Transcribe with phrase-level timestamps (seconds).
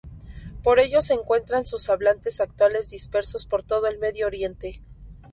[0.63, 4.81] Por ello se encuentran sus hablantes actuales dispersos por todo el Medio Oriente.